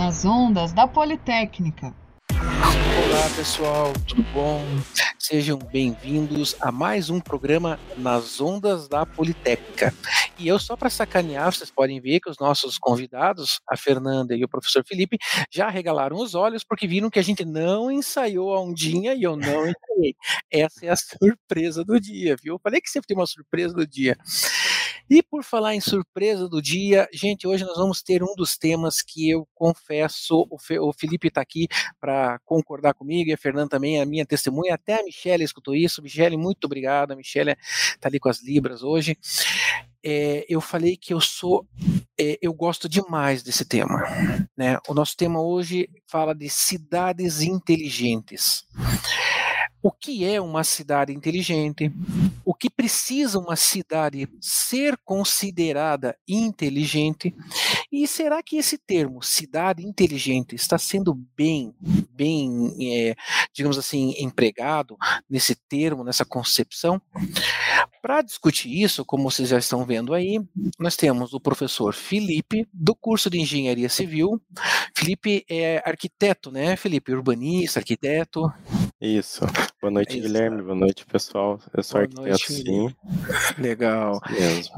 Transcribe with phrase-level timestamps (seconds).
[0.00, 1.94] nas ondas da Politécnica.
[2.32, 4.64] Olá pessoal, tudo bom?
[5.18, 9.92] Sejam bem-vindos a mais um programa nas ondas da Politécnica.
[10.38, 14.42] E eu só para sacanear, vocês podem ver que os nossos convidados, a Fernanda e
[14.42, 15.18] o professor Felipe,
[15.50, 19.36] já regalaram os olhos porque viram que a gente não ensaiou a ondinha e eu
[19.36, 20.14] não ensaiei.
[20.50, 22.54] Essa é a surpresa do dia, viu?
[22.54, 24.16] Eu falei que sempre tem uma surpresa do dia.
[25.10, 29.02] E por falar em surpresa do dia, gente, hoje nós vamos ter um dos temas
[29.02, 31.66] que eu confesso, o, Felipe está aqui
[32.00, 36.00] para concordar comigo e a Fernanda também, a minha testemunha, até a Michelle escutou isso.
[36.00, 37.10] Michelle, muito obrigado.
[37.10, 39.18] A Michelle está ali com as Libras hoje.
[40.00, 41.66] É, eu falei que eu sou,
[42.18, 44.04] é, eu gosto demais desse tema.
[44.56, 44.78] Né?
[44.86, 48.64] O nosso tema hoje fala de cidades inteligentes
[49.82, 51.90] o que é uma cidade inteligente,
[52.44, 57.34] o que precisa uma cidade ser considerada inteligente,
[57.90, 61.74] e será que esse termo cidade inteligente está sendo bem,
[62.12, 63.14] bem, é,
[63.52, 64.96] digamos assim, empregado
[65.28, 67.00] nesse termo, nessa concepção?
[68.02, 70.40] Para discutir isso, como vocês já estão vendo aí,
[70.78, 74.40] nós temos o professor Felipe, do curso de Engenharia Civil.
[74.96, 77.12] Felipe é arquiteto, né, Felipe?
[77.12, 78.52] Urbanista, arquiteto.
[79.00, 79.46] Isso.
[79.80, 80.60] Boa noite, é Guilherme.
[80.60, 81.58] Boa noite, pessoal.
[81.72, 82.94] Eu sou Boa arquiteto, noite, sim.
[83.56, 84.20] Legal.
[84.30, 84.74] mesmo.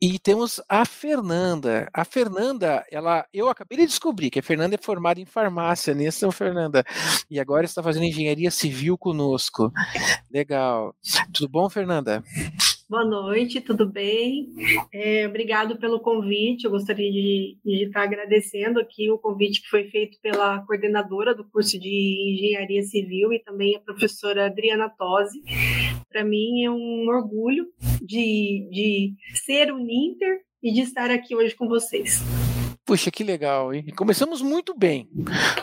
[0.00, 1.88] E temos a Fernanda.
[1.92, 6.08] A Fernanda, ela, eu acabei de descobrir que a Fernanda é formada em farmácia, né,
[6.32, 6.84] Fernanda.
[7.28, 9.72] E agora está fazendo engenharia civil conosco.
[10.30, 10.94] Legal.
[11.32, 12.22] Tudo bom, Fernanda?
[12.88, 14.48] Boa noite, tudo bem?
[14.90, 16.64] É, obrigado pelo convite.
[16.64, 21.44] Eu gostaria de, de, estar agradecendo aqui o convite que foi feito pela coordenadora do
[21.44, 25.42] curso de Engenharia Civil e também a professora Adriana Tosi.
[26.08, 27.66] Para mim é um orgulho
[28.00, 32.22] de, de ser o Ninter e de estar aqui hoje com vocês.
[32.88, 33.84] Puxa, que legal, hein?
[33.94, 35.10] Começamos muito bem,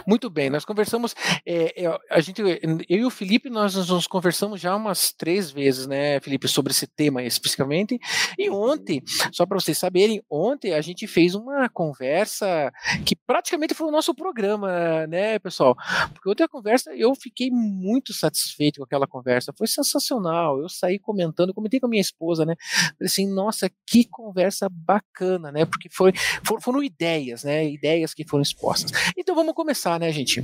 [0.06, 0.48] muito bem.
[0.48, 5.12] Nós conversamos, é, é, a gente, eu e o Felipe, nós nos conversamos já umas
[5.12, 7.98] três vezes, né, Felipe, sobre esse tema especificamente.
[8.38, 12.72] E ontem, só para vocês saberem, ontem a gente fez uma conversa
[13.04, 15.76] que praticamente foi o nosso programa, né, pessoal?
[16.14, 20.60] Porque ontem a conversa, eu fiquei muito satisfeito com aquela conversa, foi sensacional.
[20.60, 22.54] Eu saí comentando, comentei com a minha esposa, né?
[22.60, 25.66] Falei assim, nossa, que conversa bacana, né?
[25.66, 26.14] Porque foi,
[26.62, 27.68] foram, ideias ideias, né?
[27.68, 28.92] Ideias que foram expostas.
[29.18, 30.44] Então vamos começar, né, gente?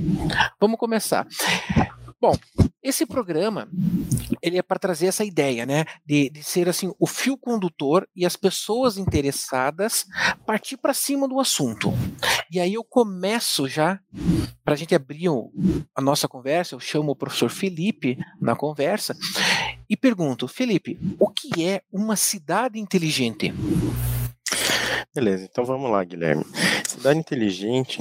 [0.60, 1.26] Vamos começar.
[2.20, 2.36] Bom,
[2.82, 3.68] esse programa
[4.40, 8.24] ele é para trazer essa ideia, né, de, de ser assim o fio condutor e
[8.24, 10.06] as pessoas interessadas
[10.46, 11.92] partir para cima do assunto.
[12.50, 13.98] E aí eu começo já
[14.64, 15.28] para a gente abrir
[15.94, 16.74] a nossa conversa.
[16.74, 19.16] Eu chamo o professor Felipe na conversa
[19.88, 23.52] e pergunto, Felipe, o que é uma cidade inteligente?
[25.14, 26.42] Beleza, então vamos lá, Guilherme.
[26.86, 27.98] Cidade inteligente,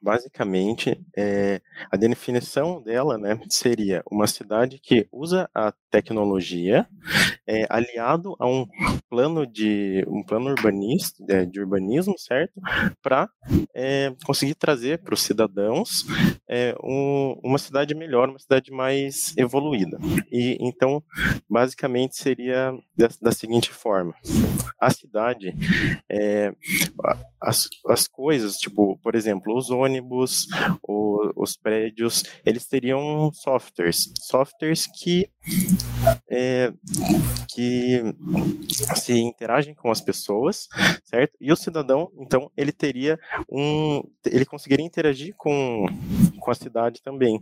[0.00, 6.88] basicamente, é, a definição dela né, seria uma cidade que usa a tecnologia
[7.46, 8.66] é, aliado a um
[9.08, 12.60] plano de um plano urbanista, é, de urbanismo, certo?
[13.02, 13.28] Para
[13.74, 16.04] é, conseguir trazer para os cidadãos
[16.48, 19.98] é, um, uma cidade melhor, uma cidade mais evoluída.
[20.32, 21.02] E então,
[21.48, 24.14] basicamente, seria da, da seguinte forma:
[24.80, 25.54] a cidade
[26.16, 26.54] é,
[27.40, 30.46] as, as coisas, tipo, por exemplo, os ônibus,
[30.80, 35.28] o, os prédios, eles teriam softwares, softwares que
[36.30, 36.72] é,
[37.52, 38.00] que
[38.94, 40.68] se interagem com as pessoas,
[41.04, 41.36] certo?
[41.40, 43.18] E o cidadão, então, ele teria
[43.50, 45.86] um, ele conseguiria interagir com,
[46.38, 47.40] com a cidade também.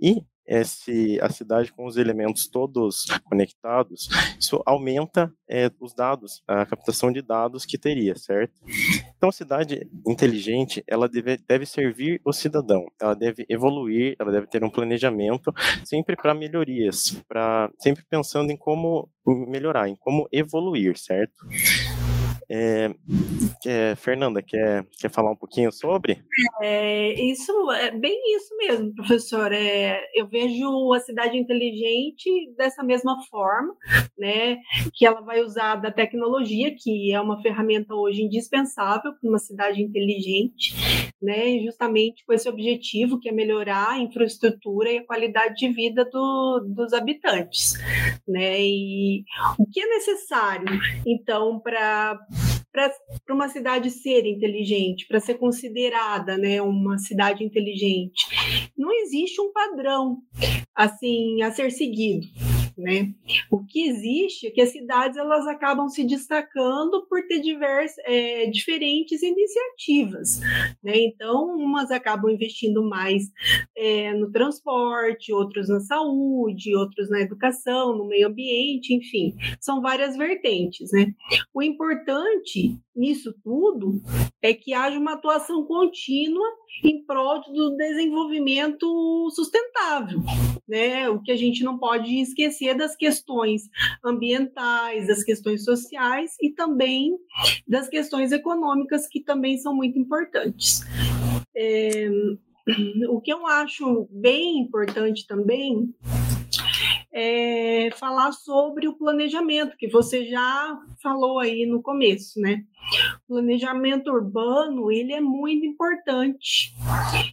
[0.00, 6.66] E esse, a cidade com os elementos todos conectados, isso aumenta é, os dados, a
[6.66, 8.52] captação de dados que teria, certo?
[9.16, 14.46] Então, a cidade inteligente, ela deve, deve servir o cidadão, ela deve evoluir, ela deve
[14.46, 15.52] ter um planejamento
[15.84, 21.34] sempre para melhorias, para sempre pensando em como melhorar, em como evoluir, certo?
[22.50, 22.90] É,
[23.66, 26.22] é, Fernanda, quer, quer falar um pouquinho sobre?
[26.62, 29.52] É, isso é bem isso mesmo, professor.
[29.52, 33.74] É, eu vejo a cidade inteligente dessa mesma forma,
[34.18, 34.58] né?
[34.94, 39.82] Que ela vai usar da tecnologia, que é uma ferramenta hoje indispensável para uma cidade
[39.82, 40.74] inteligente,
[41.24, 41.58] né?
[41.64, 46.60] Justamente com esse objetivo que é melhorar a infraestrutura e a qualidade de vida do,
[46.68, 47.72] dos habitantes,
[48.28, 48.60] né?
[48.60, 49.24] E
[49.58, 50.66] o que é necessário,
[51.06, 52.18] então, para
[52.74, 58.26] para uma cidade ser inteligente, para ser considerada né, uma cidade inteligente.
[58.76, 60.18] Não existe um padrão
[60.74, 62.26] assim a ser seguido.
[62.76, 63.12] Né?
[63.50, 68.46] O que existe é que as cidades elas acabam se destacando por ter diversas, é,
[68.46, 70.40] diferentes iniciativas,
[70.82, 70.96] né?
[70.96, 73.24] Então, umas acabam investindo mais
[73.76, 80.16] é, no transporte, outros na saúde, outros na educação, no meio ambiente, enfim, são várias
[80.16, 81.14] vertentes, né?
[81.52, 84.00] O importante nisso tudo
[84.40, 86.46] é que haja uma atuação contínua
[86.82, 90.20] em prol do desenvolvimento sustentável,
[90.68, 91.08] né?
[91.08, 93.68] O que a gente não pode esquecer das questões
[94.02, 97.18] ambientais, das questões sociais e também
[97.66, 100.80] das questões econômicas que também são muito importantes.
[101.54, 102.08] É,
[103.10, 105.92] o que eu acho bem importante também
[107.14, 112.64] é, falar sobre o planejamento, que você já falou aí no começo, né?
[113.28, 116.74] O planejamento urbano, ele é muito importante.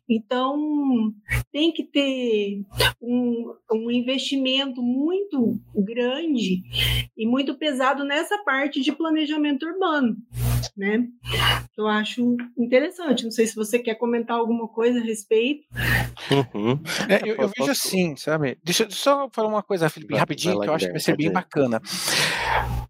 [0.07, 1.12] Então,
[1.51, 2.63] tem que ter
[3.01, 6.62] um, um investimento muito grande
[7.18, 10.16] e muito pesado nessa parte de planejamento urbano,
[10.78, 11.07] né?
[11.78, 13.24] Eu acho interessante.
[13.24, 15.66] Não sei se você quer comentar alguma coisa a respeito.
[16.31, 16.80] Uhum.
[17.10, 18.57] É, eu, eu, vejo assim, sabe?
[18.63, 21.31] Deixa eu só falar uma coisa, Felipe, rapidinho, que eu acho que vai ser bem
[21.31, 21.81] bacana.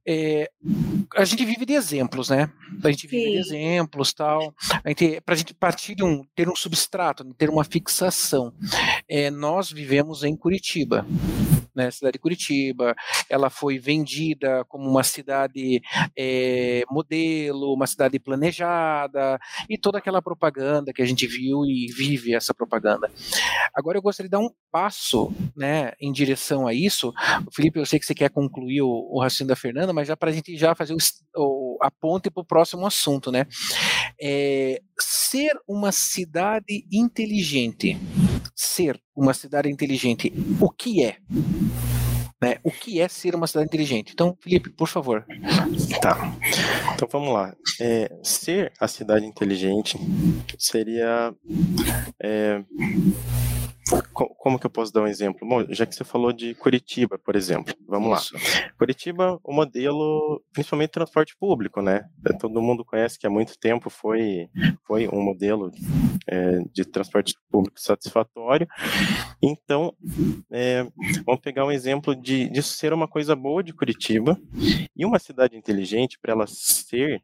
[0.08, 0.50] É,
[1.16, 2.50] a gente vive de exemplos, né?
[2.84, 3.32] A gente vive Sim.
[3.32, 4.54] de exemplos, tal.
[4.84, 8.54] A gente, pra gente partir de um, ter um substrato, ter uma fixação.
[9.08, 11.06] É, nós vivemos em Curitiba
[11.76, 12.96] né, cidade de Curitiba,
[13.30, 15.82] ela foi vendida como uma cidade
[16.18, 19.40] é, modelo, uma cidade planejada,
[19.70, 23.12] e toda aquela propaganda que a gente viu e vive essa propaganda.
[23.74, 27.14] Agora eu gostaria de dar um passo né, em direção a isso.
[27.54, 30.30] Felipe, eu sei que você quer concluir o, o raciocínio da Fernanda, mas já para
[30.30, 30.98] a gente já fazer o,
[31.36, 33.46] o, a ponte para o próximo assunto, né?
[34.22, 37.98] É, ser uma cidade inteligente
[38.56, 41.18] ser uma cidade inteligente, o que é?
[42.42, 42.58] Né?
[42.64, 44.12] O que é ser uma cidade inteligente?
[44.14, 45.24] Então, Felipe, por favor.
[46.02, 46.36] Tá.
[46.94, 47.56] Então vamos lá.
[47.80, 49.98] É, ser a cidade inteligente
[50.58, 51.34] seria
[52.20, 52.64] é,
[54.14, 55.48] como que eu posso dar um exemplo?
[55.48, 58.34] Bom, já que você falou de Curitiba, por exemplo, vamos Isso.
[58.34, 58.72] lá.
[58.78, 62.06] Curitiba, o modelo, principalmente transporte público, né?
[62.40, 64.50] Todo mundo conhece que há muito tempo foi,
[64.86, 65.72] foi um modelo
[66.28, 68.68] é, de transporte público satisfatório.
[69.42, 69.94] Então,
[70.52, 70.86] é,
[71.26, 74.40] vamos pegar um exemplo de, de ser uma coisa boa de Curitiba
[74.96, 77.22] e uma cidade inteligente, para ela ser,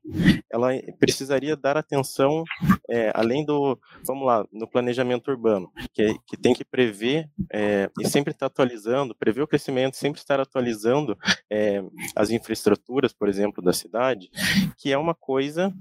[0.52, 0.70] ela
[1.00, 2.44] precisaria dar atenção,
[2.90, 8.08] é, além do, vamos lá, no planejamento urbano, que, que tem que prever é, e
[8.08, 11.18] sempre estar tá atualizando, prever o crescimento, sempre estar atualizando
[11.50, 11.82] é,
[12.16, 14.30] as infraestruturas, por exemplo, da cidade,
[14.78, 15.74] que é uma coisa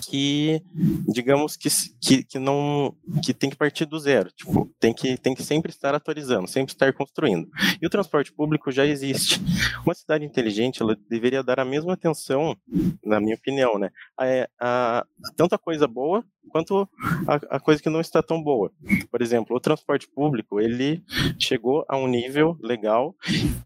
[0.00, 0.62] que
[1.08, 1.68] digamos que,
[2.00, 5.70] que, que não que tem que partir do zero tipo tem que tem que sempre
[5.70, 7.48] estar atualizando sempre estar construindo
[7.80, 9.40] e o transporte público já existe
[9.84, 12.56] uma cidade inteligente ela deveria dar a mesma atenção
[13.04, 14.24] na minha opinião né a,
[14.60, 15.06] a, a
[15.36, 16.88] tanto a coisa boa quanto
[17.26, 18.72] a, a, coisa que não está tão boa.
[19.10, 21.02] Por exemplo, o transporte público, ele
[21.38, 23.14] chegou a um nível legal,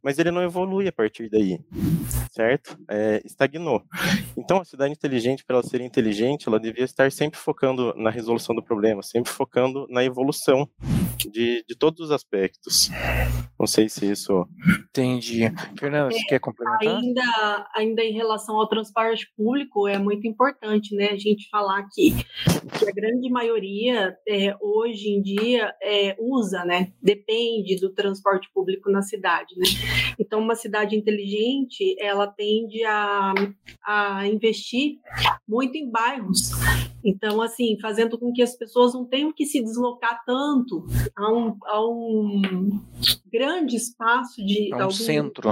[0.03, 1.61] mas ele não evolui a partir daí,
[2.33, 2.77] certo?
[2.89, 3.83] É, estagnou.
[4.37, 8.55] Então, a cidade inteligente, para ela ser inteligente, ela devia estar sempre focando na resolução
[8.55, 10.69] do problema, sempre focando na evolução
[11.31, 12.91] de, de todos os aspectos.
[13.59, 14.47] Não sei se isso.
[14.89, 15.43] Entendi.
[15.79, 16.97] Fernanda, você é, quer complementar?
[16.97, 22.13] Ainda, ainda em relação ao transporte público, é muito importante né, a gente falar que,
[22.79, 28.91] que a grande maioria, é, hoje em dia, é, usa, né, depende do transporte público
[28.91, 29.55] na cidade.
[29.57, 29.67] Né?
[30.19, 33.33] Então, uma cidade inteligente, ela tende a,
[33.85, 34.97] a investir
[35.47, 36.12] muito em bairros
[37.05, 41.57] então, assim, fazendo com que as pessoas não tenham que se deslocar tanto a um,
[41.65, 42.81] a um
[43.33, 44.73] grande espaço de.
[44.73, 44.91] A um algum...
[44.93, 45.51] centro.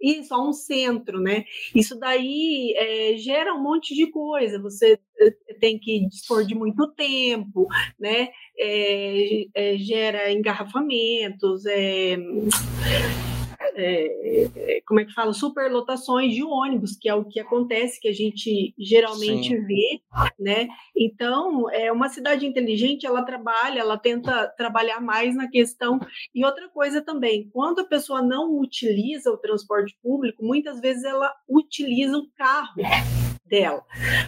[0.00, 1.44] Isso, a um centro, né?
[1.74, 4.60] Isso daí é, gera um monte de coisa.
[4.60, 7.66] Você eh, tem que dispor de muito tempo,
[7.98, 8.28] né?
[8.58, 12.16] É, é, gera engarrafamentos, é,
[13.74, 18.08] é, é, como é que fala, superlotações de ônibus, que é o que acontece, que
[18.08, 19.66] a gente geralmente Sim.
[19.66, 20.00] vê,
[20.38, 20.68] né?
[20.96, 26.00] Então, é uma cidade inteligente, ela trabalha, ela tenta trabalhar mais na questão.
[26.34, 31.32] E outra coisa também, quando a pessoa não utiliza o transporte público, muitas vezes ela
[31.48, 32.82] utiliza o carro
[33.52, 33.84] dela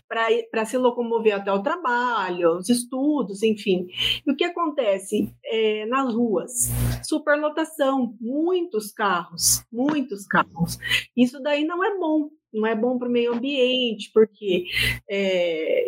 [0.07, 3.87] para se locomover até o trabalho, os estudos, enfim.
[4.26, 6.69] E o que acontece é, nas ruas?
[7.05, 10.79] Superlotação, muitos carros, muitos carros.
[11.17, 14.67] Isso daí não é bom não é bom para o meio ambiente, porque
[15.11, 15.87] é,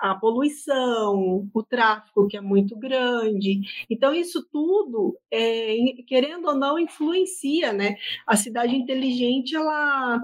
[0.00, 3.60] a, poluição, o tráfego que é muito grande.
[3.88, 5.76] Então, isso tudo, é,
[6.06, 7.96] querendo ou não, influencia, né?
[8.26, 10.22] A cidade inteligente, ela,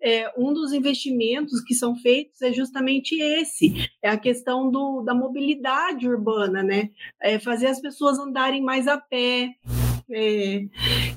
[0.00, 5.14] é, um dos investimentos que são feitos é justamente esse, é a questão do, da
[5.14, 6.90] mobilidade urbana, né?
[7.20, 9.54] É fazer as pessoas andarem mais a pé,
[10.10, 10.64] é,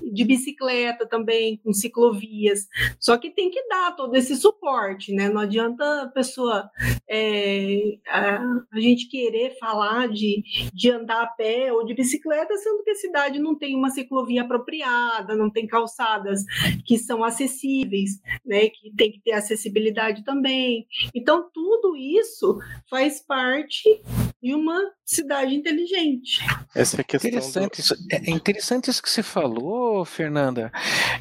[0.02, 2.68] de bicicleta também, com ciclovias.
[3.00, 5.30] Só que tem que dar todo esse suporte, né?
[5.30, 6.70] Não adianta a pessoa,
[7.08, 8.42] é, a,
[8.72, 10.44] a, gente querer falar de,
[10.74, 14.42] de andar a pé ou de bicicleta, sendo que a cidade não tem uma ciclovia
[14.42, 16.44] apropriada, não tem calçadas
[16.86, 18.70] que são acessíveis, né?
[18.70, 20.88] Que tem que ter acessibilidade também.
[21.14, 22.58] Então, tudo isso
[22.90, 24.02] faz parte
[24.42, 26.40] de uma cidade inteligente.
[26.74, 27.30] Essa é a questão.
[27.30, 27.96] Interessante, do...
[28.12, 30.72] é interessante isso que você falou, Fernanda.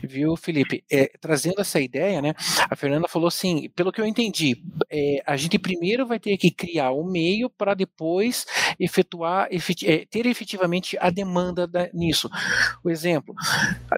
[0.03, 0.85] Viu, Felipe?
[0.91, 2.35] É, trazendo essa ideia, né?
[2.71, 6.51] A Fernanda falou assim: pelo que eu entendi, é, a gente primeiro vai ter que
[6.51, 8.47] criar o um meio para depois
[8.79, 12.31] efetuar, efet é, ter efetivamente a demanda da, nisso.
[12.85, 13.35] O exemplo,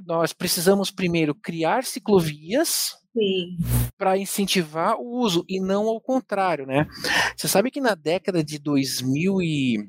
[0.07, 3.00] nós precisamos primeiro criar ciclovias
[3.97, 6.87] para incentivar o uso e não ao contrário, né?
[7.37, 9.89] Você sabe que na década de 2000 e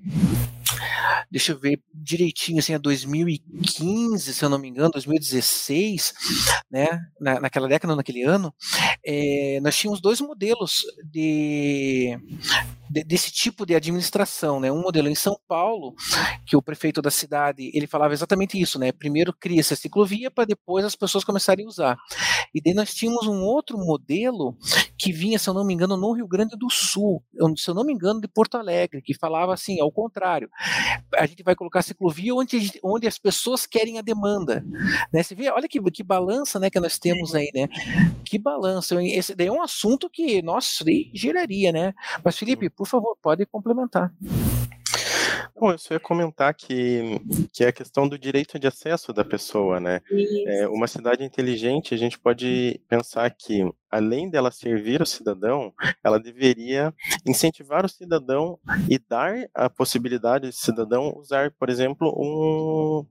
[1.30, 6.14] deixa eu ver direitinho, assim, a 2015, se eu não me engano, 2016,
[6.70, 8.54] né, na, naquela década, naquele ano,
[9.06, 12.18] é, nós tínhamos dois modelos de,
[12.92, 15.96] de, desse tipo de administração, né, um modelo em São Paulo,
[16.46, 20.46] que o prefeito da cidade, ele falava exatamente isso, né, primeiro cria-se a ciclovia para
[20.46, 21.98] depois as pessoas começarem a usar,
[22.54, 24.58] e daí nós tínhamos um outro modelo
[24.98, 27.24] que vinha, se eu não me engano, no Rio Grande do Sul,
[27.58, 30.50] se eu não me engano, de Porto Alegre, que falava assim, ao contrário,
[31.16, 34.64] a gente vai colocar ciclovia onde, onde as pessoas querem a demanda.
[35.12, 35.24] Né?
[35.24, 37.68] Você vê, olha que, que balança né, que nós temos aí, né?
[38.24, 39.02] Que balança.
[39.04, 40.84] Esse daí é um assunto que, nossa,
[41.14, 41.94] geraria, né?
[42.24, 44.12] Mas, Felipe, por favor, pode complementar.
[45.56, 47.22] Bom, eu só ia comentar que,
[47.54, 50.02] que é a questão do direito de acesso da pessoa, né?
[50.48, 56.20] É, uma cidade inteligente, a gente pode pensar que, além dela servir o cidadão, ela
[56.20, 56.94] deveria
[57.26, 58.58] incentivar o cidadão
[58.90, 63.06] e dar a possibilidade do cidadão usar, por exemplo, um,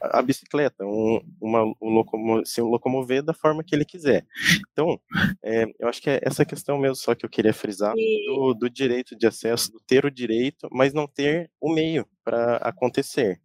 [0.00, 4.26] a bicicleta, um, uma, um locomo, se locomover da forma que ele quiser.
[4.72, 5.00] Então,
[5.42, 8.68] é, eu acho que é essa questão mesmo só que eu queria frisar do, do
[8.68, 13.40] direito de acesso, do ter o direito, mas não ter o meio para acontecer.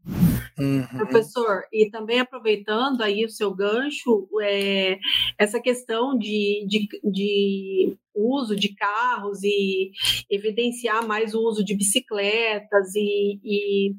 [0.57, 0.87] Uhum.
[0.97, 4.97] Professor, e também aproveitando aí o seu gancho, é,
[5.37, 9.91] essa questão de, de, de uso de carros e
[10.29, 13.95] evidenciar mais o uso de bicicletas e, e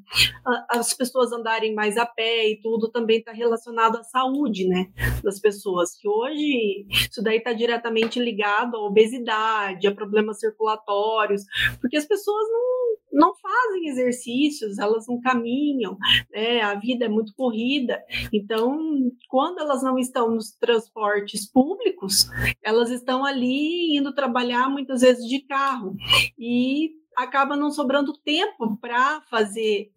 [0.69, 4.87] as pessoas andarem mais a pé e tudo também está relacionado à saúde, né,
[5.23, 5.95] das pessoas.
[5.95, 11.43] Que hoje isso daí está diretamente ligado à obesidade, a problemas circulatórios,
[11.79, 12.71] porque as pessoas não
[13.11, 15.97] não fazem exercícios, elas não caminham,
[16.31, 16.61] né?
[16.61, 18.01] a vida é muito corrida.
[18.31, 22.29] Então, quando elas não estão nos transportes públicos,
[22.63, 25.95] elas estão ali indo trabalhar muitas vezes de carro.
[26.37, 29.91] E acaba não sobrando tempo para fazer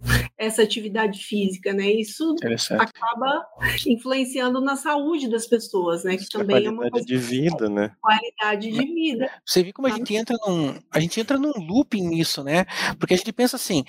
[0.44, 1.90] essa atividade física, né?
[1.90, 2.34] Isso
[2.78, 3.46] acaba
[3.86, 6.16] influenciando na saúde das pessoas, né?
[6.16, 7.92] Que também é uma coisa de vida, né?
[8.00, 9.30] Qualidade de vida.
[9.44, 12.64] Você vê como a gente entra num, a gente entra num looping nisso, né?
[12.98, 13.84] Porque a gente pensa assim,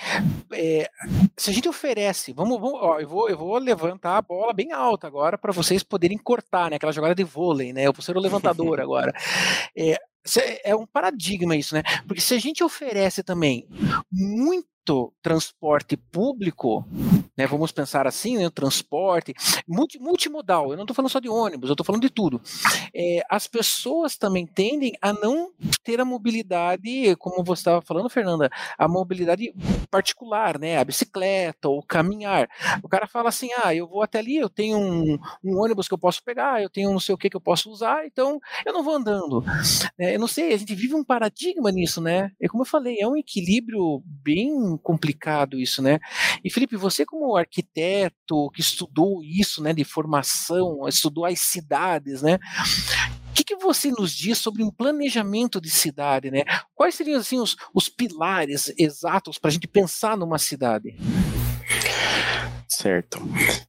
[0.52, 0.90] é,
[1.38, 4.72] se a gente oferece, vamos, vamos ó, eu vou, eu vou levantar a bola bem
[4.72, 6.78] alta agora para vocês poderem cortar, né?
[6.78, 7.86] Aquela jogada de vôlei, né?
[7.86, 9.14] Eu vou ser o levantador agora.
[9.78, 9.98] É,
[10.64, 11.84] é um paradigma isso, né?
[12.08, 13.68] Porque se a gente oferece também
[14.12, 14.75] muito
[15.22, 16.86] transporte público,
[17.38, 19.34] né, vamos pensar assim, né, transporte
[19.68, 22.42] multi, multimodal, eu não estou falando só de ônibus, eu estou falando de tudo.
[22.94, 25.52] É, as pessoas também tendem a não
[25.84, 29.54] ter a mobilidade, como você estava falando, Fernanda, a mobilidade
[29.90, 32.50] particular, né, a bicicleta ou caminhar.
[32.84, 35.94] O cara fala assim, ah, eu vou até ali, eu tenho um, um ônibus que
[35.94, 38.74] eu posso pegar, eu tenho não sei o que que eu posso usar, então eu
[38.74, 39.44] não vou andando.
[39.98, 42.32] É, eu não sei, a gente vive um paradigma nisso, né?
[42.40, 46.00] É como eu falei, é um equilíbrio bem complicado isso, né?
[46.44, 52.40] E Felipe, você como arquiteto que estudou isso, né, de formação, estudou as cidades, né?
[53.30, 56.44] O que, que você nos diz sobre um planejamento de cidade, né?
[56.74, 60.96] Quais seriam assim os, os pilares exatos para a gente pensar numa cidade?
[62.68, 63.20] Certo.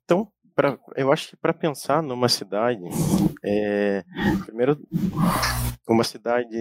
[0.05, 2.81] Então, pra, eu acho que para pensar numa cidade,
[3.45, 4.03] é,
[4.47, 4.81] primeiro,
[5.87, 6.57] uma cidade,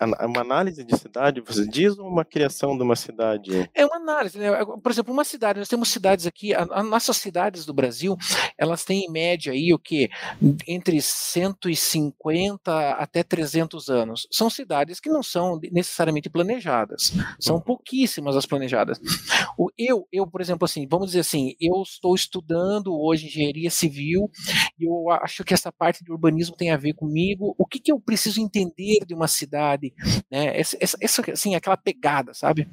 [0.00, 3.68] uma análise de cidade, você diz ou uma criação de uma cidade?
[3.74, 4.50] É uma análise, né?
[4.80, 8.16] Por exemplo, uma cidade, nós temos cidades aqui, as nossas cidades do Brasil,
[8.56, 10.08] elas têm em média aí o que?
[10.66, 14.28] Entre 150 até 300 anos.
[14.30, 17.62] São cidades que não são necessariamente planejadas, são uhum.
[17.62, 19.00] pouquíssimas as planejadas.
[19.56, 24.30] O, eu, eu, por exemplo, assim, vamos dizer assim, eu estou estudando hoje engenharia civil
[24.78, 27.54] e eu acho que essa parte de urbanismo tem a ver comigo.
[27.58, 29.92] O que, que eu preciso entender de uma cidade,
[30.30, 30.58] né?
[30.58, 32.68] Essa, essa assim, aquela pegada, sabe?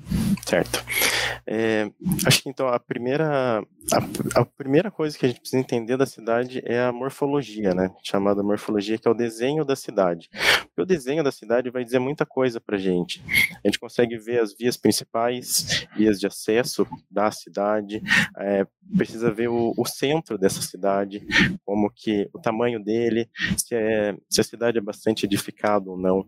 [0.45, 0.83] Certo.
[1.47, 1.89] É,
[2.25, 3.63] acho que então a primeira
[3.93, 7.91] a, a, primeira coisa que a gente precisa entender da cidade é a morfologia, né?
[8.03, 10.27] Chamada morfologia, que é o desenho da cidade.
[10.31, 13.23] Porque o desenho da cidade vai dizer muita coisa para gente.
[13.63, 18.01] A gente consegue ver as vias principais, vias de acesso da cidade,
[18.39, 18.65] é,
[18.97, 21.25] precisa ver o, o, centro dessa cidade,
[21.63, 26.27] como que o tamanho dele, se, é, se a cidade é bastante edificada ou não.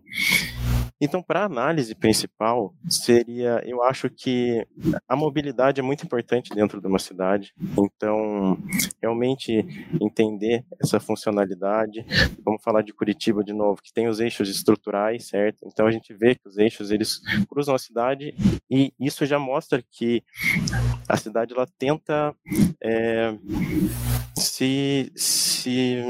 [1.00, 4.66] Então, para a análise principal, seria, eu acho que
[5.08, 7.54] a mobilidade é muito importante dentro de uma cidade.
[7.78, 8.58] Então,
[9.00, 9.64] realmente
[10.00, 12.04] entender essa funcionalidade.
[12.44, 15.58] Vamos falar de Curitiba de novo, que tem os eixos estruturais, certo?
[15.64, 18.34] Então, a gente vê que os eixos eles cruzam a cidade
[18.70, 20.22] e isso já mostra que
[21.08, 22.34] a cidade ela tenta
[22.82, 23.34] é,
[24.36, 26.02] se, se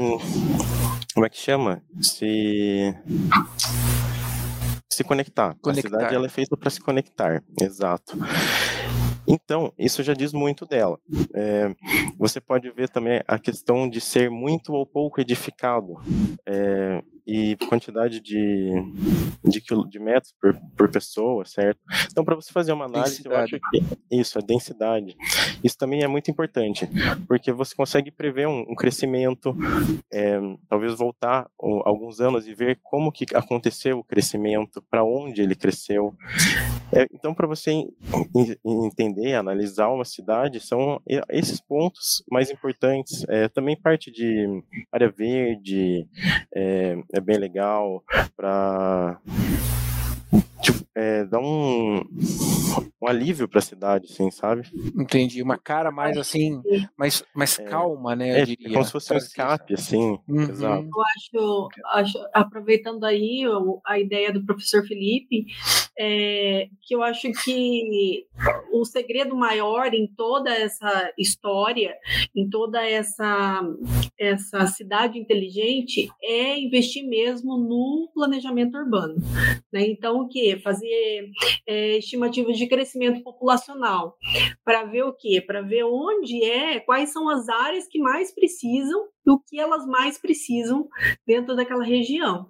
[1.13, 1.81] como é que chama?
[2.01, 2.95] Se
[4.99, 5.55] se conectar.
[5.61, 5.87] conectar.
[5.87, 8.17] A cidade ela é feita para se conectar, exato.
[9.25, 10.99] Então, isso já diz muito dela.
[11.33, 11.73] É,
[12.17, 15.93] você pode ver também a questão de ser muito ou pouco edificado.
[16.45, 18.71] É, e quantidade de,
[19.45, 21.79] de, de metros por, por pessoa, certo?
[22.11, 23.51] Então, para você fazer uma análise, densidade.
[23.53, 25.15] eu acho que isso, a densidade,
[25.63, 26.89] isso também é muito importante,
[27.27, 29.55] porque você consegue prever um, um crescimento,
[30.11, 35.53] é, talvez voltar alguns anos e ver como que aconteceu o crescimento, para onde ele
[35.53, 36.15] cresceu.
[36.91, 37.71] É, então, para você
[38.65, 43.23] entender, analisar uma cidade, são esses pontos mais importantes.
[43.29, 46.07] É, também parte de área verde,
[46.55, 48.03] é, é bem legal
[48.35, 49.19] para
[50.61, 52.01] tipo, é, dar um,
[53.01, 54.63] um alívio para a cidade, assim, sabe?
[54.97, 56.61] Entendi, uma cara mais assim,
[56.97, 58.39] mais, mais é, calma, né?
[58.39, 60.19] É, é como se fosse um escape, assim.
[60.27, 60.41] Uhum.
[60.41, 60.83] Exato.
[60.83, 63.43] Eu acho, acho, aproveitando aí
[63.85, 65.45] a ideia do professor Felipe,
[65.99, 68.25] é, que eu acho que
[68.71, 71.93] o segredo maior em toda essa história,
[72.33, 73.61] em toda essa,
[74.17, 79.15] essa cidade inteligente, é investir mesmo no planejamento urbano.
[79.73, 79.87] Né?
[79.87, 80.57] Então, o que?
[80.59, 81.29] Fazer
[81.67, 84.15] é, estimativas de crescimento populacional,
[84.63, 85.43] para ver o quê?
[85.45, 89.85] Para ver onde é, quais são as áreas que mais precisam e o que elas
[89.85, 90.87] mais precisam
[91.25, 92.47] dentro daquela região.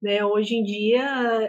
[0.00, 0.24] Né?
[0.24, 1.04] Hoje em dia,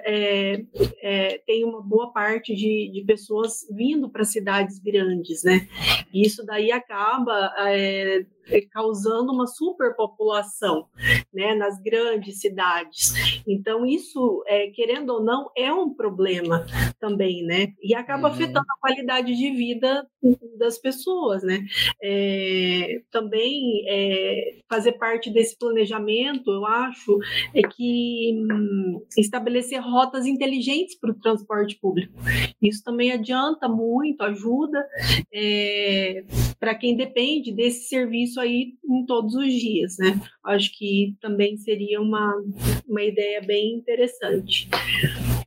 [0.06, 0.64] é,
[1.02, 5.68] é, tem uma boa parte de, de pessoas vindo para cidades grandes, né?
[6.14, 8.26] Isso daí acaba é,
[8.72, 10.88] causando uma superpopulação
[11.34, 13.14] né, nas grandes cidades.
[13.48, 16.66] Então, isso, é, querendo ou não, é um problema
[17.00, 17.74] também, né?
[17.82, 18.34] E acaba uhum.
[18.34, 20.06] afetando a qualidade de vida
[20.58, 21.66] das pessoas, né?
[22.02, 27.18] É, também é, fazer parte desse planejamento, eu acho,
[27.54, 32.14] é que hum, estabelecer rotas inteligentes para o transporte público.
[32.62, 34.86] Isso também adianta muito, ajuda
[35.34, 36.24] é,
[36.60, 40.20] para quem depende desse serviço aí em todos os dias, né?
[40.44, 42.34] Acho que também seria uma,
[42.88, 44.70] uma ideia bem interessante.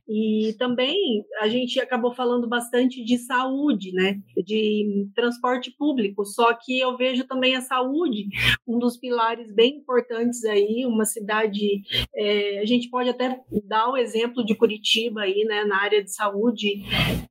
[0.07, 4.19] E também a gente acabou falando bastante de saúde, né?
[4.45, 8.27] De transporte público, só que eu vejo também a saúde
[8.67, 11.81] um dos pilares bem importantes aí, uma cidade,
[12.15, 16.11] é, a gente pode até dar o exemplo de Curitiba aí, né, na área de
[16.11, 16.83] saúde,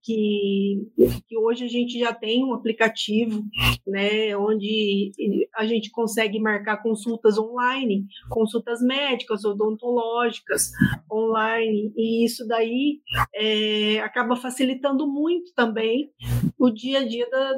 [0.02, 0.86] que,
[1.28, 3.42] que hoje a gente já tem um aplicativo,
[3.86, 5.12] né, onde
[5.56, 10.70] a gente consegue marcar consultas online, consultas médicas, odontológicas
[11.10, 13.00] online, e isso daí aí
[13.34, 16.10] é, acaba facilitando muito também
[16.58, 17.52] o dia a dia da,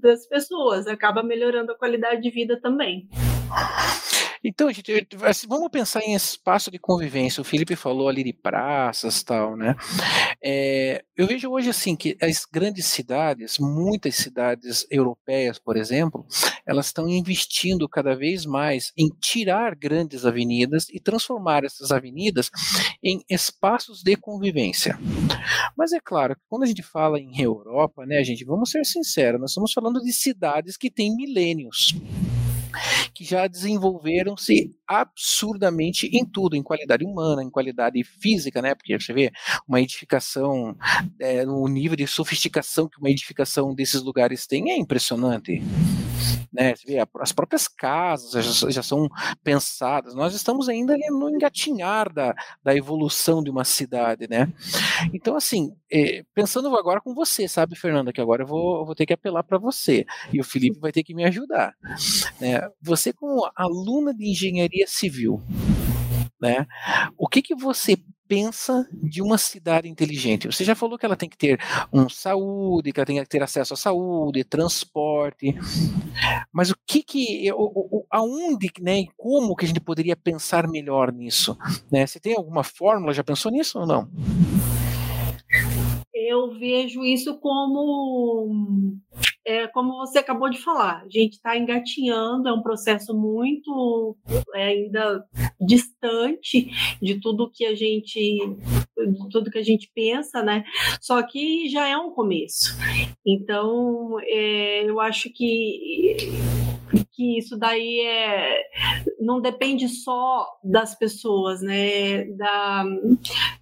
[0.00, 3.08] das pessoas, acaba melhorando a qualidade de vida também.
[4.48, 7.42] Então, gente, assim, vamos pensar em espaço de convivência.
[7.42, 9.76] O Felipe falou ali de praças tal, né?
[10.42, 16.26] É, eu vejo hoje assim que as grandes cidades, muitas cidades europeias, por exemplo,
[16.64, 22.50] elas estão investindo cada vez mais em tirar grandes avenidas e transformar essas avenidas
[23.04, 24.98] em espaços de convivência.
[25.76, 29.38] Mas é claro que quando a gente fala em Europa, né, gente, vamos ser sinceros,
[29.38, 31.94] nós estamos falando de cidades que têm milênios.
[33.14, 38.74] que já desenvolveram-se absurdamente em tudo, em qualidade humana, em qualidade física, né?
[38.74, 39.30] Porque você vê
[39.66, 40.76] uma edificação,
[41.18, 45.62] é, no nível de sofisticação que uma edificação desses lugares tem é impressionante
[46.52, 46.74] né?
[47.20, 49.08] As próprias casas já, já, são
[49.42, 50.14] pensadas.
[50.14, 54.52] Nós estamos ainda no engatinhar da, da evolução de uma cidade, né?
[55.12, 58.94] Então, assim, é, pensando agora com você, sabe, Fernanda, que agora eu vou, eu vou
[58.94, 61.74] ter que apelar para você e o Felipe vai ter que me ajudar.
[62.40, 62.68] Né?
[62.80, 65.42] Você, como aluna de engenharia civil,
[66.40, 66.66] né?
[67.16, 67.96] O que, que você
[68.28, 70.46] pensa de uma cidade inteligente?
[70.46, 71.58] Você já falou que ela tem que ter
[71.92, 75.56] um saúde, que ela tem que ter acesso à saúde, transporte,
[76.52, 77.48] mas o que que,
[78.10, 81.56] aonde, né, e como que a gente poderia pensar melhor nisso?
[81.90, 82.06] Né?
[82.06, 83.14] Você tem alguma fórmula?
[83.14, 84.08] Já pensou nisso ou não?
[86.12, 88.98] Eu vejo isso como
[89.48, 94.14] é, como você acabou de falar, a gente está engatinhando, é um processo muito
[94.54, 95.24] é, ainda
[95.58, 98.38] distante de tudo que a gente
[98.94, 100.64] de tudo que a gente pensa, né?
[101.00, 102.76] Só que já é um começo.
[103.26, 106.16] Então, é, eu acho que
[107.12, 108.62] que isso daí é
[109.18, 112.24] não depende só das pessoas, né?
[112.36, 112.84] Da,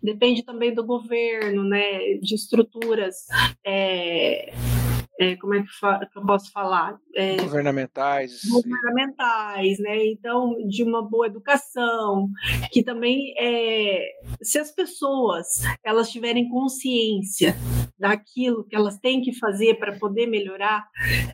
[0.03, 2.15] depende também do governo, né?
[2.21, 3.27] De estruturas
[3.65, 4.53] é,
[5.19, 6.99] é, como é que, que, eu posso falar?
[7.15, 8.43] É, governamentais.
[8.51, 10.07] Governamentais, né?
[10.07, 12.29] Então, de uma boa educação,
[12.71, 14.07] que também, é,
[14.43, 15.47] se as pessoas
[15.83, 17.57] elas tiverem consciência
[17.99, 20.87] daquilo que elas têm que fazer para poder melhorar,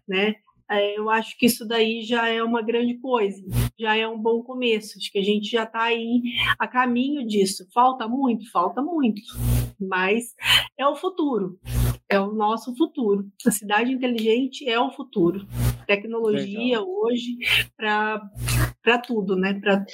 [0.09, 0.37] né?
[0.71, 3.43] É, eu acho que isso daí já é uma grande coisa,
[3.79, 4.97] já é um bom começo.
[4.97, 6.23] Acho que a gente já está aí
[6.59, 7.67] a caminho disso.
[7.75, 8.51] Falta muito?
[8.51, 9.21] Falta muito,
[9.79, 10.35] mas
[10.79, 11.59] é o futuro
[12.13, 13.27] é o nosso futuro.
[13.47, 15.47] A cidade inteligente é o futuro.
[15.87, 16.87] Tecnologia Legal.
[16.89, 17.39] hoje
[17.77, 19.55] para tudo, né?
[19.55, 19.85] Pra...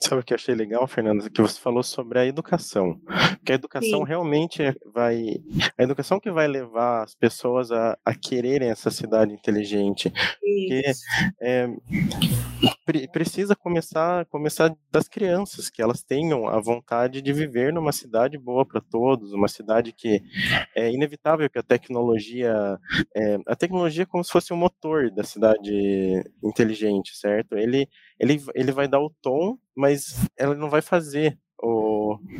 [0.00, 1.28] Sabe o que eu achei legal, Fernanda?
[1.28, 3.00] Que você falou sobre a educação.
[3.44, 4.06] Que a educação Sim.
[4.06, 4.62] realmente
[4.94, 5.38] vai.
[5.76, 10.10] A educação que vai levar as pessoas a, a quererem essa cidade inteligente.
[10.10, 10.82] Porque
[11.40, 11.68] é,
[13.12, 18.64] precisa começar, começar das crianças, que elas tenham a vontade de viver numa cidade boa
[18.66, 20.22] para todos, uma cidade que
[20.74, 22.78] é inevitável que a tecnologia.
[23.16, 27.56] É, a tecnologia é como se fosse o um motor da cidade inteligente, certo?
[27.56, 31.97] Ele, ele, ele vai dar o tom, mas ela não vai fazer o,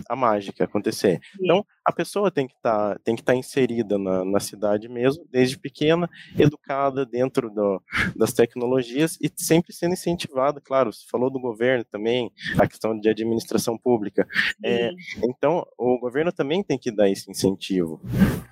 [0.08, 1.20] a mágica acontecer.
[1.40, 4.88] Então, a pessoa tem que estar tá, tem que estar tá inserida na, na cidade
[4.88, 7.82] mesmo, desde pequena, educada dentro do,
[8.14, 13.08] das tecnologias e sempre sendo incentivada, claro, você falou do governo também, a questão de
[13.08, 14.26] administração pública.
[14.62, 14.90] É,
[15.24, 18.00] então, o governo também tem que dar esse incentivo.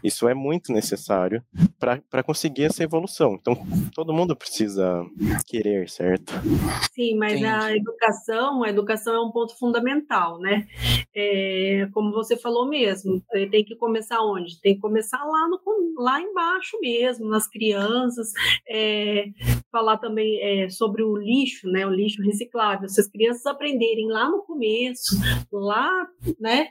[0.03, 1.43] Isso é muito necessário
[1.79, 3.35] para conseguir essa evolução.
[3.35, 3.55] Então,
[3.95, 5.05] todo mundo precisa
[5.47, 6.33] querer, certo?
[6.93, 7.47] Sim, mas Entendi.
[7.47, 10.67] a educação, a educação é um ponto fundamental, né?
[11.15, 14.61] É, como você falou mesmo, é, tem que começar onde?
[14.61, 15.61] Tem que começar lá, no,
[15.99, 18.33] lá embaixo mesmo, nas crianças,
[18.69, 19.27] é,
[19.71, 24.31] falar também é, sobre o lixo, né, o lixo reciclável, se as crianças aprenderem lá
[24.31, 25.17] no começo,
[25.53, 25.91] lá,
[26.41, 26.69] né,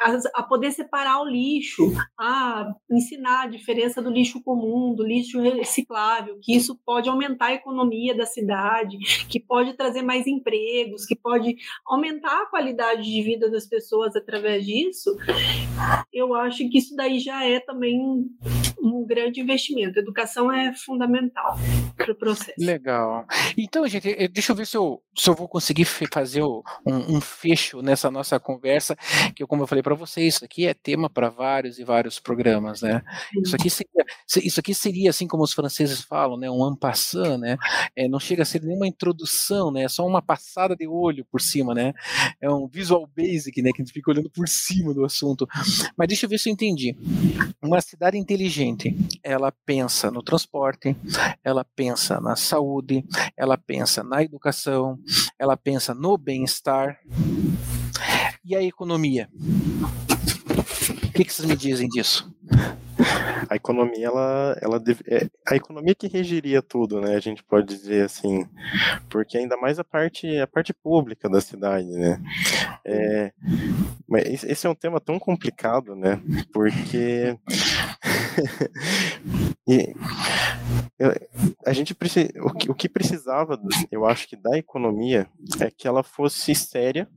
[0.00, 5.40] a, a, poder separar o lixo, a ensinar a diferença do lixo comum, do lixo
[5.40, 11.16] reciclável, que isso pode aumentar a economia da cidade, que pode trazer mais empregos, que
[11.16, 11.56] pode
[11.86, 15.16] aumentar a qualidade de vida das pessoas através disso.
[16.12, 18.28] Eu acho que isso daí já é também um,
[18.82, 19.98] um grande investimento.
[19.98, 21.56] Educação é fundamental
[21.96, 22.54] para o processo.
[22.58, 23.26] Legal.
[23.56, 27.20] Então, gente, eh, deixa eu ver se eu, se eu vou conseguir fazer um, um
[27.20, 28.96] fecho nessa nossa conversa,
[29.34, 32.82] que como eu falei para vocês, isso aqui é tema para vários e vários programas,
[32.82, 33.02] né?
[33.42, 34.04] Isso aqui seria,
[34.44, 37.56] isso aqui seria assim como os franceses falam, né, um ampassant, né?
[37.96, 39.82] É, não chega a ser nenhuma introdução, né?
[39.82, 41.92] É só uma passada de olho por cima, né?
[42.40, 45.46] É um visual basic, né, que a gente fica olhando por cima do assunto.
[45.96, 46.96] Mas deixa eu ver se eu entendi.
[47.62, 50.96] Uma cidade inteligente, ela pensa no transporte,
[51.42, 53.04] ela pensa na saúde,
[53.36, 54.98] ela pensa na educação,
[55.38, 56.98] ela pensa no bem-estar,
[58.44, 59.28] e a economia?
[61.04, 62.32] O que, que vocês me dizem disso?
[63.48, 67.14] A economia, ela, ela deve, é, a economia que regiria tudo, né?
[67.14, 68.46] A gente pode dizer assim,
[69.08, 72.20] porque ainda mais a parte, a parte pública da cidade, né?
[72.84, 73.32] É,
[74.08, 76.20] mas esse é um tema tão complicado, né?
[76.52, 77.36] Porque
[79.68, 79.94] e,
[80.98, 81.14] eu,
[81.64, 85.28] a gente precisa, o que, o que precisava, eu acho que da economia
[85.60, 87.08] é que ela fosse séria,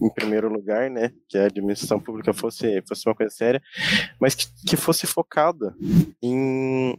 [0.00, 1.12] em primeiro lugar, né?
[1.28, 3.62] Que a administração pública fosse, fosse uma coisa séria,
[4.20, 5.74] mas que, que fosse focada
[6.22, 6.98] em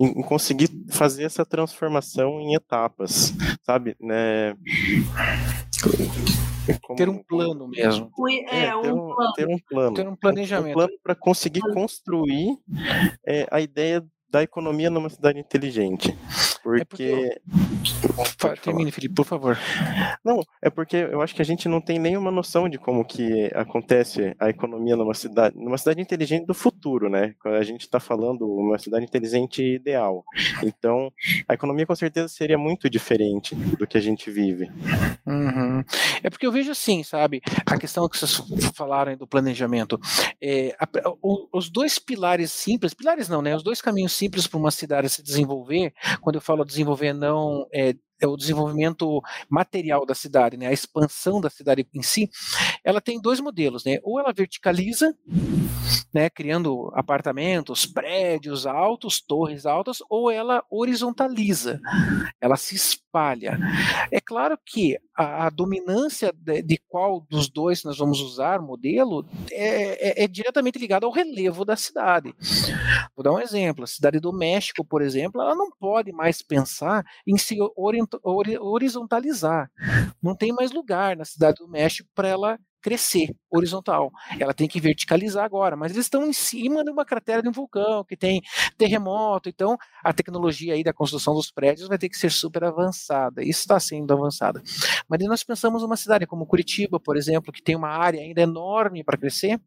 [0.00, 3.94] em, em conseguir fazer essa transformação em etapas, sabe?
[4.00, 4.56] Né?
[6.82, 8.10] Como, ter um plano mesmo.
[8.48, 9.32] É, é ter, um, plano.
[9.34, 9.94] ter um plano.
[9.94, 10.70] Ter um planejamento.
[10.70, 12.56] Um plano para conseguir construir
[13.26, 16.16] é, a ideia da economia numa cidade inteligente.
[16.78, 17.04] Porque.
[17.04, 17.40] É
[18.38, 19.58] porque Termine, Felipe, por favor.
[20.24, 23.50] Não, é porque eu acho que a gente não tem nenhuma noção de como que
[23.54, 27.34] acontece a economia numa cidade, numa cidade inteligente do futuro, né?
[27.40, 30.24] Quando a gente está falando uma cidade inteligente ideal.
[30.62, 31.12] Então,
[31.48, 34.70] a economia com certeza seria muito diferente do que a gente vive.
[35.26, 35.82] Uhum.
[36.22, 37.40] É porque eu vejo assim, sabe?
[37.66, 38.42] A questão que vocês
[38.74, 39.98] falaram do planejamento.
[40.40, 40.88] É, a,
[41.22, 43.54] o, os dois pilares simples, pilares não, né?
[43.54, 47.94] Os dois caminhos simples para uma cidade se desenvolver, quando eu falo desenvolver não é,
[48.20, 52.30] é o desenvolvimento material da cidade, né, a expansão da cidade em si,
[52.84, 53.98] ela tem dois modelos, né?
[54.02, 55.14] Ou ela verticaliza,
[56.12, 61.80] né, criando apartamentos, prédios altos, torres altas, ou ela horizontaliza,
[62.40, 63.58] ela se espalha.
[64.10, 69.26] É claro que a, a dominância de, de, qual dos dois nós vamos usar, modelo,
[69.50, 72.34] é, é, é diretamente ligada ao relevo da cidade.
[73.14, 77.04] Vou dar um exemplo: a cidade do México, por exemplo, ela não pode mais pensar
[77.26, 77.56] em se
[78.22, 79.70] horizontalizar.
[80.22, 84.10] Não tem mais lugar na cidade do México para ela crescer horizontal.
[84.38, 87.52] Ela tem que verticalizar agora, mas eles estão em cima de uma cratera de um
[87.52, 88.40] vulcão que tem
[88.78, 93.42] terremoto, então a tecnologia aí da construção dos prédios vai ter que ser super avançada.
[93.42, 94.62] Isso está sendo avançada.
[95.08, 99.04] Mas nós pensamos uma cidade como Curitiba, por exemplo, que tem uma área ainda enorme
[99.04, 99.60] para crescer,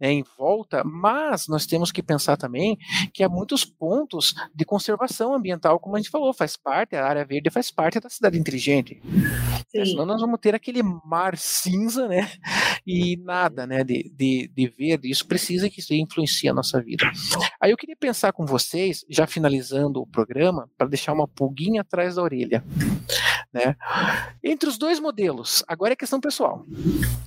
[0.00, 2.78] né, em volta, mas nós temos que pensar também
[3.12, 7.24] que há muitos pontos de conservação ambiental, como a gente falou, faz parte, a área
[7.24, 9.00] verde faz parte da cidade inteligente.
[9.74, 12.30] Né, senão nós vamos ter aquele mar cinza, né?
[12.86, 15.10] E nada, né, de, de, de verde.
[15.10, 17.10] Isso precisa que isso influencie a nossa vida.
[17.60, 22.14] Aí eu queria pensar com vocês, já finalizando o programa, para deixar uma pulguinha atrás
[22.14, 22.64] da orelha.
[23.52, 23.76] Né?
[24.42, 26.66] Entre os dois modelos, agora é questão pessoal.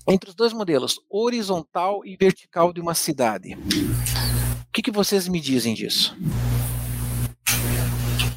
[0.08, 5.40] Entre os dois modelos, horizontal e vertical de uma cidade, o que, que vocês me
[5.40, 6.16] dizem disso?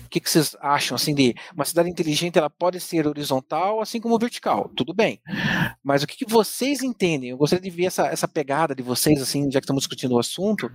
[0.04, 2.38] O que, que vocês acham assim de uma cidade inteligente?
[2.38, 5.20] Ela pode ser horizontal, assim como vertical, tudo bem.
[5.82, 7.30] Mas o que, que vocês entendem?
[7.30, 10.18] Eu gostaria de ver essa, essa pegada de vocês, assim, já que estamos discutindo o
[10.18, 10.70] assunto,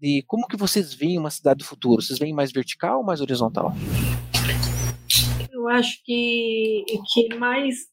[0.00, 2.02] de como que vocês veem uma cidade do futuro.
[2.02, 3.72] Vocês veem mais vertical ou mais horizontal?
[5.68, 7.88] Eu acho que, que mais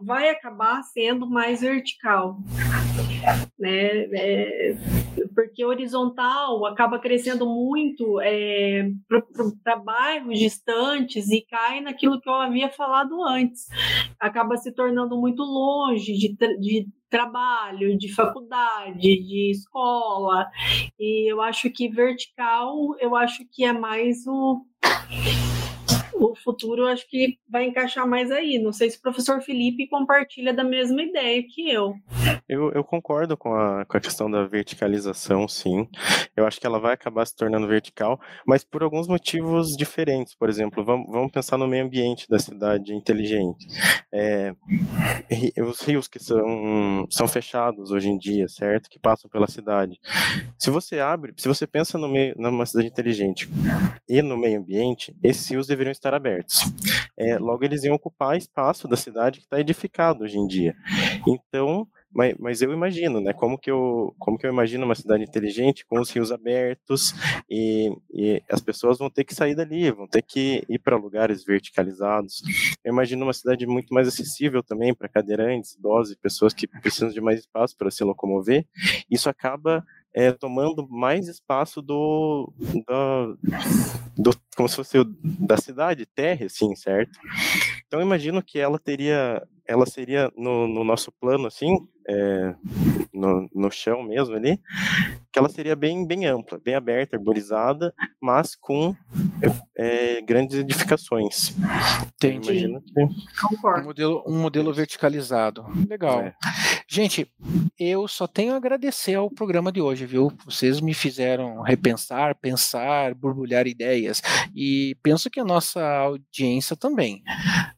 [0.00, 2.36] vai acabar sendo mais vertical,
[3.58, 4.04] né?
[4.12, 4.76] É,
[5.34, 8.88] porque horizontal acaba crescendo muito é,
[9.62, 13.66] para bairros distantes e cai naquilo que eu havia falado antes.
[14.20, 20.46] Acaba se tornando muito longe de, de trabalho, de faculdade, de escola.
[20.98, 24.62] E eu acho que vertical, eu acho que é mais o
[26.14, 28.58] o futuro acho que vai encaixar mais aí.
[28.58, 31.94] Não sei se o professor Felipe compartilha da mesma ideia que eu.
[32.48, 35.88] Eu, eu concordo com a, com a questão da verticalização, sim.
[36.36, 40.34] Eu acho que ela vai acabar se tornando vertical, mas por alguns motivos diferentes.
[40.34, 43.66] Por exemplo, vamos, vamos pensar no meio ambiente da cidade inteligente.
[44.12, 44.54] É,
[45.62, 48.90] os rios que são, são fechados hoje em dia, certo?
[48.90, 49.98] Que passam pela cidade.
[50.58, 53.48] Se você abre, se você pensa no meio, numa cidade inteligente
[54.08, 56.58] e no meio ambiente, esses rios deveriam estar abertos.
[57.16, 60.74] É, logo, eles iam ocupar espaço da cidade que está edificado hoje em dia.
[61.26, 63.32] Então, mas, mas, eu imagino, né?
[63.32, 67.12] Como que eu, como que eu imagino uma cidade inteligente com os rios abertos
[67.50, 71.44] e, e as pessoas vão ter que sair dali, vão ter que ir para lugares
[71.44, 72.40] verticalizados.
[72.84, 77.20] Eu imagino uma cidade muito mais acessível também para cadeirantes, idosos pessoas que precisam de
[77.20, 78.64] mais espaço para se locomover.
[79.10, 83.38] Isso acaba é, tomando mais espaço do, do,
[84.16, 87.18] do, como se fosse da cidade, terra, assim, certo?
[87.86, 91.76] Então imagino que ela teria, ela seria no, no nosso plano, assim,
[92.08, 92.54] é,
[93.12, 94.60] no, no chão mesmo ali,
[95.32, 98.94] que ela seria bem, bem ampla, bem aberta, arborizada, mas com
[99.76, 101.54] é, grandes edificações.
[102.16, 102.66] Entendi.
[102.94, 103.02] Que...
[103.02, 105.64] Um modelo, um modelo verticalizado.
[105.88, 106.20] Legal.
[106.20, 106.34] É.
[106.88, 107.26] Gente,
[107.78, 110.32] eu só tenho a agradecer ao programa de hoje, viu?
[110.44, 114.22] Vocês me fizeram repensar, pensar, borbulhar ideias
[114.54, 117.22] e penso que a nossa audiência também.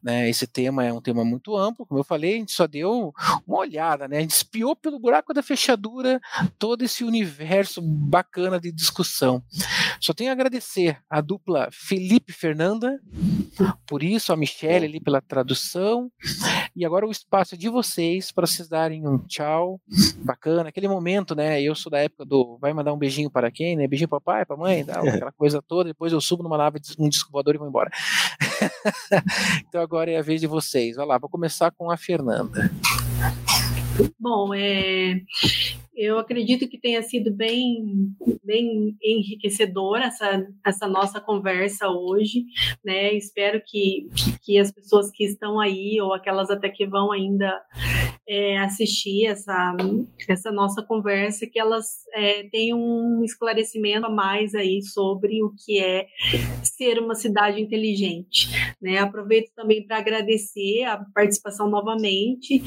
[0.03, 0.29] Né?
[0.29, 3.11] Esse tema é um tema muito amplo, como eu falei, a gente só deu
[3.47, 4.17] uma olhada, né?
[4.17, 6.19] A gente espiou pelo buraco da fechadura
[6.59, 9.41] todo esse universo bacana de discussão.
[9.99, 12.99] Só tenho a agradecer a dupla Camila Felipe Fernanda,
[13.87, 16.11] por isso a Michelle ali pela tradução.
[16.75, 19.81] E agora o espaço é de vocês para vocês darem um tchau
[20.17, 21.61] bacana, aquele momento, né?
[21.61, 23.87] Eu sou da época do vai mandar um beijinho para quem, né?
[23.87, 25.89] Beijinho para pai, para mãe, aquela coisa toda.
[25.89, 27.89] Depois eu subo numa nave, um disco voador e vou embora.
[29.67, 30.95] então agora é a vez de vocês.
[30.95, 32.71] Vai lá, vou começar com a Fernanda.
[34.19, 35.21] Bom, é,
[35.97, 42.45] eu acredito que tenha sido bem, bem enriquecedora essa, essa nossa conversa hoje,
[42.85, 43.13] né?
[43.13, 44.07] Espero que,
[44.43, 47.51] que as pessoas que estão aí, ou aquelas até que vão ainda
[48.29, 49.75] é, assistir essa,
[50.29, 55.79] essa nossa conversa, que elas é, tenham um esclarecimento a mais aí sobre o que
[55.79, 56.05] é
[56.61, 58.49] ser uma cidade inteligente.
[58.79, 58.99] Né?
[58.99, 62.61] Aproveito também para agradecer a participação novamente.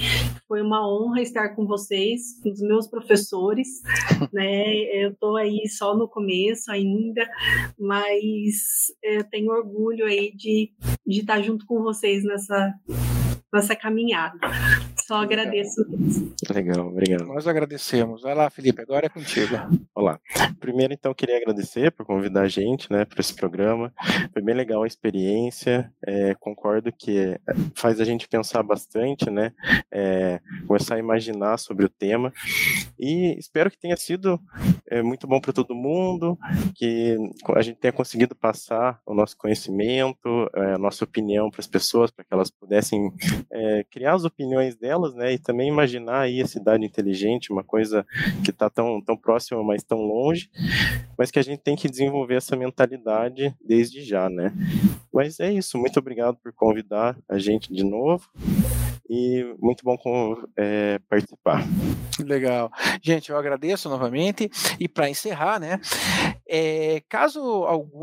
[0.48, 3.19] Foi uma honra estar com vocês, com os meus professores.
[4.33, 4.74] Né?
[5.02, 7.26] Eu estou aí só no começo ainda,
[7.78, 10.72] mas eu tenho orgulho aí de,
[11.06, 12.74] de estar junto com vocês nessa,
[13.52, 14.38] nessa caminhada.
[15.11, 15.85] Só agradeço.
[16.49, 17.27] Legal, obrigado.
[17.27, 18.23] Nós agradecemos.
[18.23, 19.57] Vai lá, Felipe, agora é contigo.
[19.92, 20.20] Olá.
[20.61, 23.92] Primeiro, então, queria agradecer por convidar a gente né, para esse programa.
[24.33, 25.92] Foi bem legal a experiência.
[26.07, 27.37] É, concordo que
[27.75, 29.53] faz a gente pensar bastante, né?
[29.90, 32.33] É, começar a imaginar sobre o tema.
[32.96, 34.38] E espero que tenha sido
[34.90, 36.37] é, muito bom para todo mundo,
[36.75, 37.16] que
[37.57, 42.11] a gente tenha conseguido passar o nosso conhecimento, é, a nossa opinião para as pessoas,
[42.11, 43.11] para que elas pudessem
[43.51, 48.06] é, criar as opiniões delas, né, e também imaginar aí a cidade inteligente, uma coisa
[48.44, 50.50] que está tão, tão próxima, mas tão longe,
[51.16, 54.52] mas que a gente tem que desenvolver essa mentalidade desde já, né.
[55.12, 58.28] Mas é isso, muito obrigado por convidar a gente de novo
[59.10, 59.96] e muito bom
[60.56, 61.66] é, participar.
[62.20, 62.70] Legal.
[63.02, 64.48] Gente, eu agradeço novamente.
[64.78, 65.80] E para encerrar, né?
[66.48, 67.40] É, caso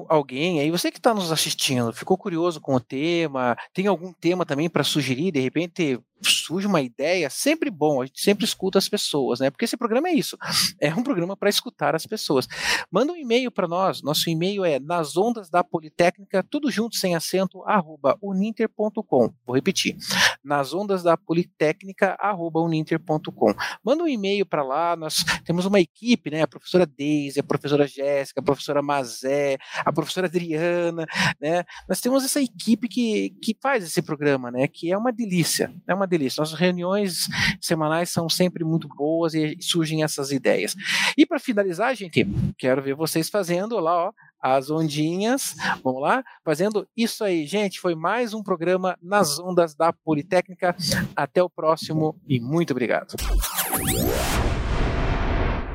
[0.09, 4.45] alguém aí, você que está nos assistindo, ficou curioso com o tema, tem algum tema
[4.45, 8.89] também para sugerir, de repente surge uma ideia, sempre bom, a gente sempre escuta as
[8.89, 9.49] pessoas, né?
[9.49, 10.37] Porque esse programa é isso,
[10.79, 12.47] é um programa para escutar as pessoas.
[12.91, 17.15] Manda um e-mail para nós, nosso e-mail é nas ondas da Politécnica, tudo junto sem
[17.15, 19.33] acento, arroba uninter.com.
[19.45, 19.97] Vou repetir,
[20.43, 23.53] nas ondas da Politécnica, arroba uninter.com.
[23.83, 26.41] Manda um e-mail para lá, nós temos uma equipe, né?
[26.41, 31.05] A professora Deise, a professora Jéssica, a professora Mazé, a professora Adriana,
[31.39, 31.63] né?
[31.87, 34.67] Nós temos essa equipe que, que faz esse programa, né?
[34.67, 36.41] Que é uma delícia, é delícia.
[36.41, 37.27] Nossas reuniões
[37.61, 40.75] semanais são sempre muito boas e surgem essas ideias.
[41.17, 45.55] E para finalizar, gente, quero ver vocês fazendo lá, ó, as ondinhas.
[45.83, 46.23] Vamos lá?
[46.43, 47.79] Fazendo isso aí, gente.
[47.79, 50.75] Foi mais um programa nas ondas da Politécnica.
[51.15, 53.15] Até o próximo e muito obrigado.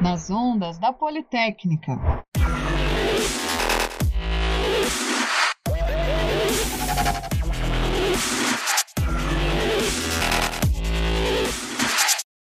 [0.00, 2.24] Nas ondas da Politécnica.